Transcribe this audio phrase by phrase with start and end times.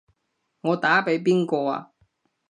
[0.61, 1.91] 我打畀邊個啊？